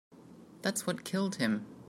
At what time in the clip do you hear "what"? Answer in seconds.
0.87-1.03